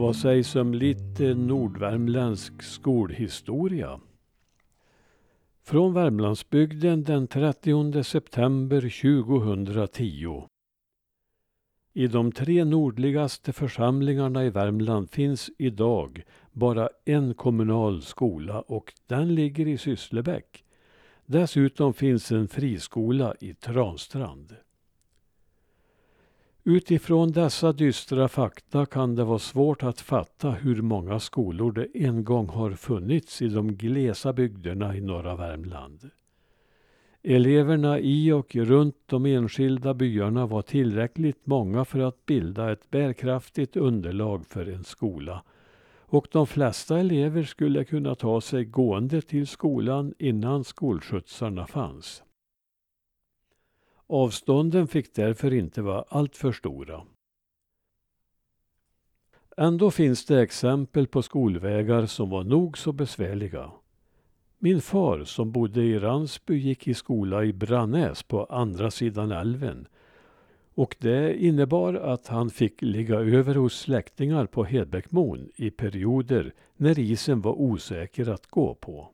[0.00, 4.00] Vad sägs om lite nordvärmländsk skolhistoria?
[5.62, 10.48] Från Värmlandsbygden den 30 september 2010.
[11.92, 19.34] I de tre nordligaste församlingarna i Värmland finns idag bara en kommunal skola och den
[19.34, 20.64] ligger i Sysslebäck.
[21.26, 24.56] Dessutom finns en friskola i Transtrand.
[26.64, 32.24] Utifrån dessa dystra fakta kan det vara svårt att fatta hur många skolor det en
[32.24, 36.10] gång har funnits i de glesa bygderna i norra Värmland.
[37.22, 43.76] Eleverna i och runt de enskilda byarna var tillräckligt många för att bilda ett bärkraftigt
[43.76, 45.42] underlag för en skola.
[46.00, 52.22] Och de flesta elever skulle kunna ta sig gående till skolan innan skolskjutsarna fanns.
[54.12, 57.02] Avstånden fick därför inte vara alltför stora.
[59.56, 63.70] Ändå finns det exempel på skolvägar som var nog så besvärliga.
[64.58, 69.88] Min far som bodde i Ransby gick i skola i Brannäs på andra sidan älven.
[70.74, 76.98] Och det innebar att han fick ligga över hos släktingar på Hedbäckmon i perioder när
[76.98, 79.10] isen var osäker att gå på.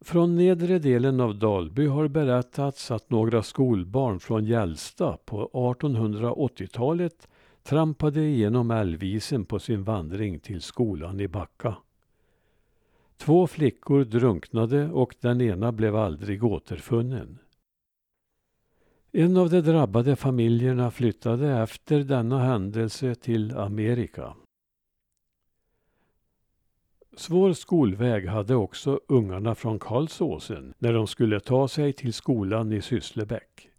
[0.00, 7.28] Från nedre delen av Dalby har berättats att några skolbarn från Gällsta på 1880-talet
[7.62, 11.76] trampade igenom älvisen på sin vandring till skolan i Backa.
[13.16, 17.38] Två flickor drunknade och den ena blev aldrig återfunnen.
[19.12, 24.34] En av de drabbade familjerna flyttade efter denna händelse till Amerika.
[27.18, 32.82] Svår skolväg hade också ungarna från Karlsåsen när de skulle ta sig till skolan i
[32.82, 33.70] Sysslebäck.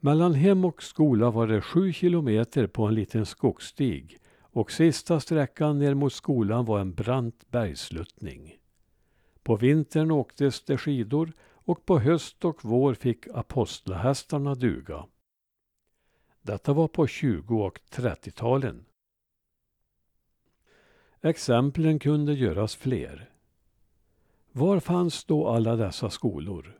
[0.00, 5.78] Mellan hem och skola var det sju kilometer på en liten skogsstig och sista sträckan
[5.78, 8.56] ner mot skolan var en brant bergsluttning.
[9.42, 15.04] På vintern åktes det skidor och på höst och vår fick apostlahästarna duga.
[16.42, 18.84] Detta var på 20 och 30-talen.
[21.22, 23.30] Exemplen kunde göras fler.
[24.52, 26.78] Var fanns då alla dessa skolor?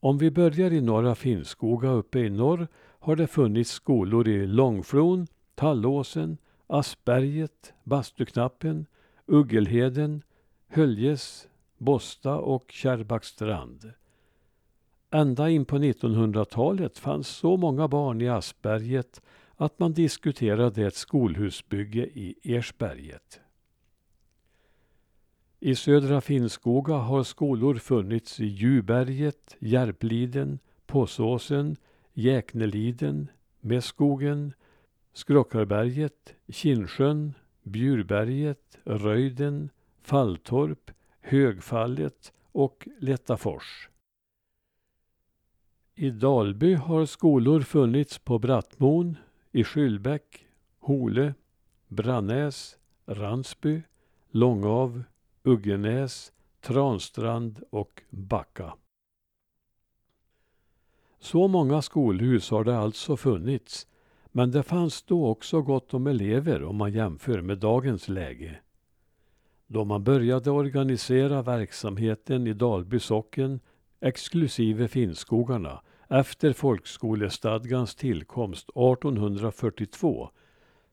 [0.00, 5.26] Om vi börjar i Norra Finnskoga uppe i norr har det funnits skolor i Långflon,
[5.54, 8.86] Tallåsen, Asperget, Bastuknappen,
[9.26, 10.22] Uggelheden,
[10.68, 11.48] Höljes,
[11.78, 13.92] Bosta och Kärrbackstrand.
[15.10, 19.22] Ända in på 1900-talet fanns så många barn i Asperget
[19.56, 23.40] att man diskuterade ett skolhusbygge i Ersberget.
[25.66, 31.76] I södra Finnskoga har skolor funnits i Djurberget, Järpliden, Påsåsen,
[32.14, 34.52] Jäkneliden, Mässkogen,
[35.12, 39.70] Skrockarberget, Kinnsjön, Bjurberget, Röjden,
[40.02, 40.90] Falltorp,
[41.20, 43.88] Högfallet och Lättafors.
[45.94, 49.16] I Dalby har skolor funnits på Brattmon,
[49.52, 50.46] i Skyllbäck,
[50.78, 51.34] Hole,
[51.88, 53.82] Brannäs, Ransby,
[54.30, 55.02] Långav,
[55.46, 58.74] Uggenäs, Transtrand och Backa.
[61.18, 63.86] Så många skolhus har det alltså funnits
[64.36, 68.58] men det fanns då också gott om elever om man jämför med dagens läge.
[69.66, 73.60] Då man började organisera verksamheten i Dalby socken,
[74.00, 80.30] exklusive Finnskogarna, efter folkskolestadgans tillkomst 1842,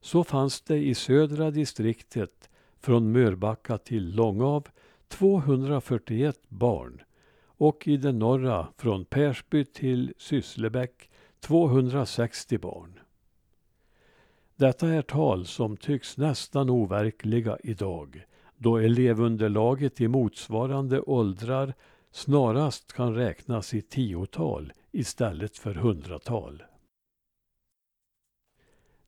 [0.01, 2.49] så fanns det i södra distriktet
[2.83, 4.67] från Mörbacka till Långav
[5.07, 7.01] 241 barn
[7.45, 12.99] och i det norra från Persby till Sysslebäck 260 barn.
[14.55, 18.25] Detta är tal som tycks nästan overkliga idag
[18.57, 21.73] då elevunderlaget i motsvarande åldrar
[22.11, 26.63] snarast kan räknas i tiotal istället för hundratal.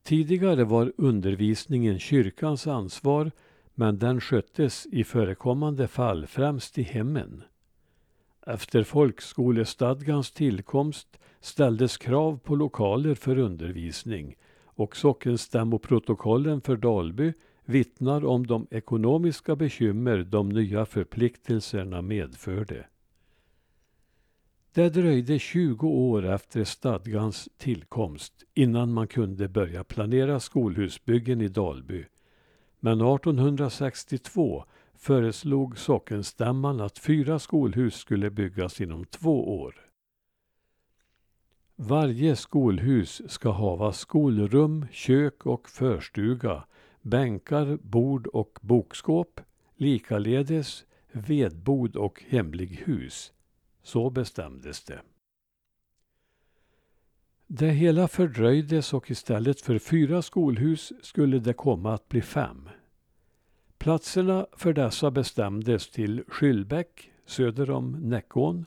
[0.04, 3.32] Tidigare var undervisningen kyrkans ansvar
[3.76, 7.44] men den sköttes i förekommande fall främst i hemmen.
[8.48, 17.34] Efter folkskolestadgans tillkomst ställdes krav på lokaler för undervisning och sockenstämmoprotokollen för Dalby
[17.66, 22.86] vittnar om de ekonomiska bekymmer de nya förpliktelserna medförde.
[24.74, 32.06] Det dröjde 20 år efter stadgans tillkomst innan man kunde börja planera skolhusbyggen i Dalby.
[32.86, 39.76] Men 1862 föreslog sockenstämman att fyra skolhus skulle byggas inom två år.
[41.76, 46.64] Varje skolhus ska hava skolrum, kök och förstuga,
[47.02, 49.42] bänkar, bord och bokskåp,
[49.76, 53.34] likaledes vedbod och hemlig hus.
[53.84, 55.02] Så bestämdes det.
[57.48, 62.70] Det hela fördröjdes och istället för fyra skolhus skulle det komma att bli fem.
[63.78, 68.66] Platserna för dessa bestämdes till Skyllbäck söder om Näckån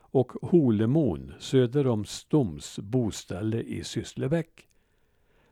[0.00, 4.68] och Holemon söder om Stoms boställe i Sysslebäck.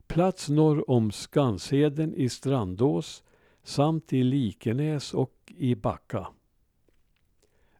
[0.06, 3.22] Plats norr om Skansheden i Strandås
[3.62, 6.26] samt i Likenäs och i Backa.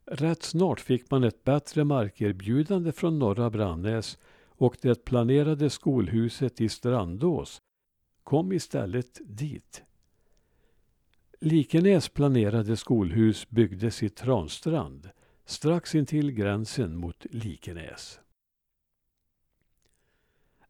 [0.04, 4.18] Rätt snart fick man ett bättre markerbjudande från Norra Brannäs
[4.56, 7.62] och det planerade skolhuset i Strandås
[8.24, 9.82] kom istället dit.
[11.40, 15.10] Likenäs planerade skolhus byggdes i Transtrand
[15.44, 18.20] strax intill gränsen mot Likenäs.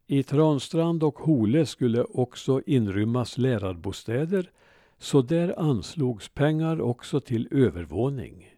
[0.06, 4.50] I Transtrand och Hole skulle också inrymmas lärarbostäder
[4.99, 8.56] så där anslogs pengar också till övervåning.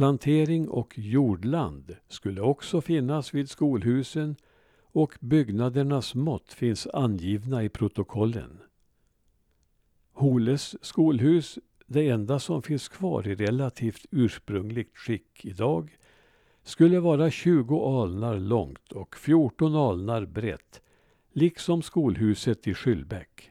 [0.00, 4.36] Plantering och jordland skulle också finnas vid skolhusen
[4.92, 8.60] och byggnadernas mått finns angivna i protokollen.
[10.12, 15.96] Holes skolhus, det enda som finns kvar i relativt ursprungligt skick idag,
[16.62, 20.82] skulle vara 20 alnar långt och 14 alnar brett,
[21.32, 23.50] liksom skolhuset i Skyllbäck.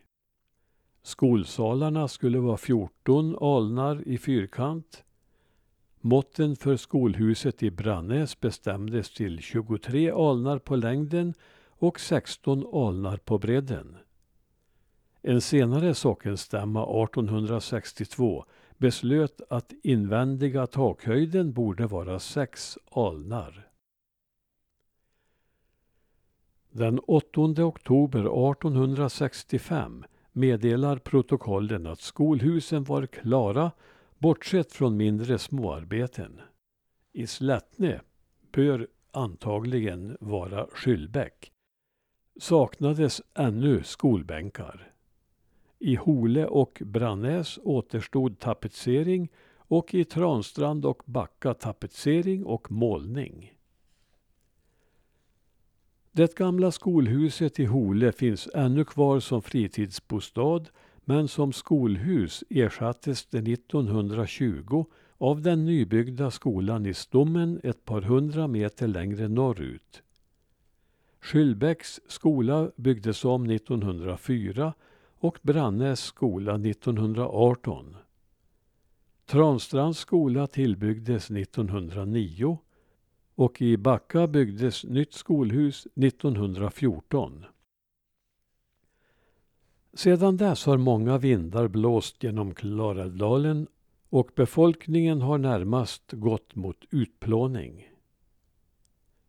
[1.04, 5.04] Skolsalarna skulle vara 14 alnar i fyrkant.
[6.02, 11.34] Måtten för skolhuset i Brannäs bestämdes till 23 alnar på längden
[11.68, 13.98] och 16 alnar på bredden.
[15.22, 18.46] En senare sockenstämma 1862
[18.78, 23.68] beslöt att invändiga takhöjden borde vara 6 alnar.
[26.72, 33.72] Den 8 oktober 1865 meddelar protokollen att skolhusen var klara
[34.20, 36.42] bortsett från mindre småarbeten.
[37.14, 38.02] I Slättne
[38.52, 41.52] bör antagligen vara Skyllbäck
[42.40, 44.92] saknades ännu skolbänkar.
[45.80, 53.54] I Hole och Brannäs återstod tapetsering och i Transtrand och Backa tapetsering och målning.
[56.12, 60.66] Det gamla skolhuset i Hole finns ännu kvar som fritidsbostad
[61.10, 64.86] men som skolhus ersattes det 1920
[65.18, 70.02] av den nybyggda skolan i Stommen ett par hundra meter längre norrut.
[71.20, 74.74] Skyllbäcks skola byggdes om 1904
[75.20, 77.98] och Brannäs skola 1918.
[79.26, 82.58] Transtrands skola tillbyggdes 1909
[83.36, 87.46] och i Backa byggdes nytt skolhus 1914.
[89.94, 93.68] Sedan dess har många vindar blåst genom Klarälvdalen
[94.10, 97.90] och befolkningen har närmast gått mot utplåning.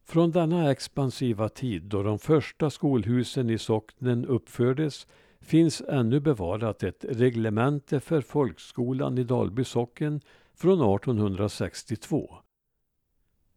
[0.04, 5.06] Från denna expansiva tid då de första skolhusen i socknen uppfördes
[5.40, 10.20] finns ännu bevarat ett reglemente för folkskolan i Dalby socken
[10.54, 12.34] från 1862.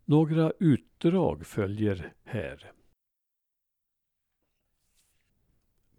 [0.06, 2.72] Några utdrag följer här.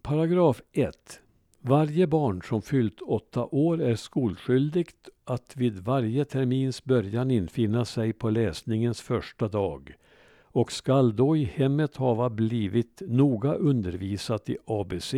[0.05, 1.21] Paragraf 1.
[1.61, 8.13] Varje barn som fyllt åtta år är skolskyldigt att vid varje termins början infinna sig
[8.13, 9.93] på läsningens första dag
[10.41, 15.13] och skall då i hemmet hava blivit noga undervisat i ABC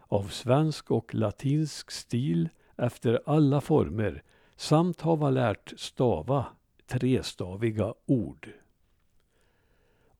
[0.00, 4.22] av svensk och latinsk stil efter alla former
[4.56, 6.46] samt hava lärt stava
[6.86, 8.48] trestaviga ord.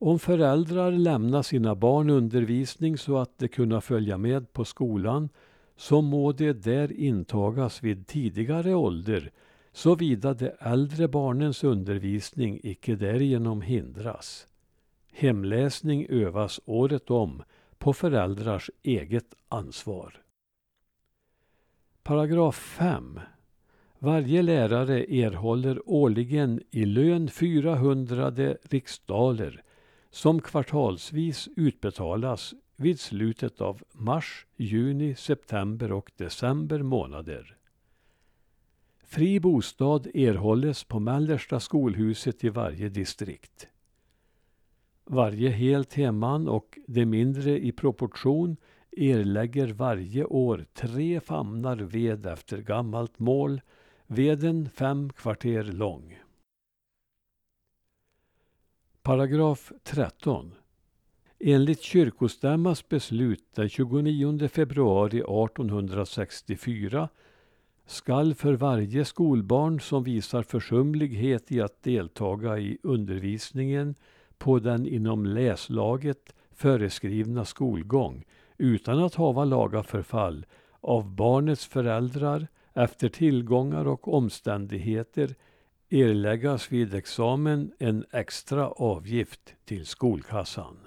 [0.05, 5.29] Om föräldrar lämnar sina barn undervisning så att de kunna följa med på skolan
[5.75, 9.31] så må de där intagas vid tidigare ålder
[9.71, 14.47] såvida de äldre barnens undervisning icke därigenom hindras.
[15.11, 17.43] Hemläsning övas året om
[17.77, 20.21] på föräldrars eget ansvar.
[22.03, 23.19] Paragraf 5.
[23.99, 28.33] Varje lärare erhåller årligen i lön 400
[28.69, 29.63] riksdaler
[30.13, 37.57] som kvartalsvis utbetalas vid slutet av mars, juni, september och december månader.
[39.03, 43.67] Fri bostad erhålles på mellersta skolhuset i varje distrikt.
[45.05, 48.57] Varje helt hemman och det mindre i proportion
[48.91, 53.61] erlägger varje år tre famnar ved efter gammalt mål,
[54.07, 56.22] veden fem kvarter lång.
[59.03, 60.51] Paragraf 13.
[61.39, 67.09] Enligt kyrkostämmas beslut den 29 februari 1864
[67.85, 73.95] skall för varje skolbarn som visar försumlighet i att deltaga i undervisningen
[74.37, 78.25] på den inom läslaget föreskrivna skolgång
[78.57, 80.45] utan att hava laga förfall
[80.81, 85.35] av barnets föräldrar efter tillgångar och omständigheter
[85.93, 90.77] erläggas vid examen en extra avgift till skolkassan.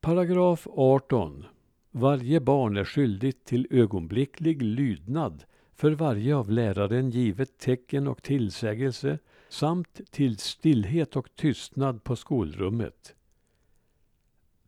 [0.00, 1.44] Paragraf 18.
[1.90, 5.44] Varje barn är skyldigt till ögonblicklig lydnad
[5.74, 9.18] för varje av läraren givet tecken och tillsägelse
[9.48, 13.14] samt till stillhet och tystnad på skolrummet.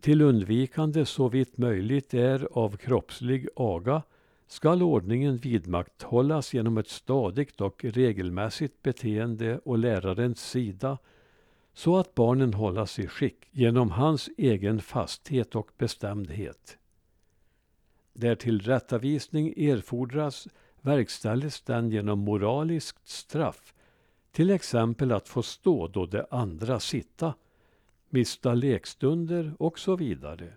[0.01, 4.03] Till undvikande så vitt möjligt är av kroppslig aga
[4.47, 10.99] skall ordningen vidmakthållas genom ett stadigt och regelmässigt beteende å lärarens sida
[11.75, 16.79] så att barnen hållas i skick genom hans egen fasthet och bestämdhet.
[18.13, 20.49] Där tillrättavisning erfordras
[20.81, 23.75] verkställes den genom moraliskt straff,
[24.33, 27.35] till exempel att få stå då de andra sitta,
[28.09, 30.53] mista lekstunder och så vidare.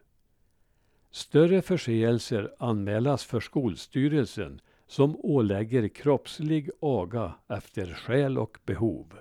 [1.18, 9.14] Större förseelser anmälas för skolstyrelsen som ålägger kroppslig aga efter skäl och behov.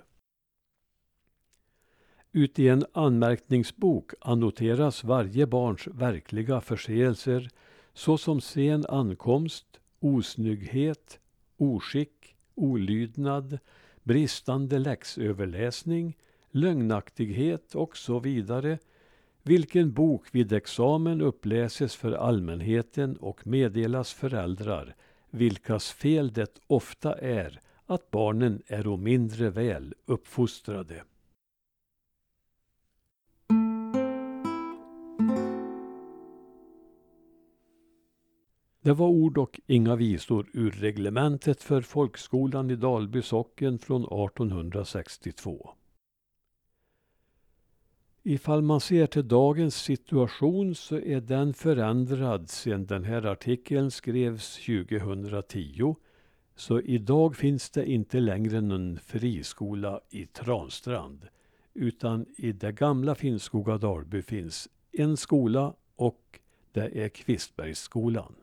[2.33, 7.49] Uti en anmärkningsbok annoteras varje barns verkliga förseelser
[7.95, 11.21] såsom sen ankomst, osnygghet,
[11.57, 13.59] oskick, olydnad,
[14.03, 16.17] bristande läxöverläsning,
[16.51, 18.79] lögnaktighet och så vidare
[19.49, 24.97] vilken bok vid examen uppläses för allmänheten och meddelas föräldrar,
[25.31, 31.03] vilkas fel det ofta är att barnen är mindre väl uppfostrade.
[38.81, 45.76] Det var ord och inga visor ur reglementet för folkskolan i Dalby socken från 1862.
[48.29, 54.57] Ifall man ser till dagens situation så är den förändrad sedan den här artikeln skrevs
[54.67, 55.95] 2010.
[56.57, 61.29] Så idag finns det inte längre någon friskola i Transtrand.
[61.75, 66.41] Utan i det gamla Finnskoga Dalby finns en skola och
[66.73, 68.35] det är Kvistbergsskolan.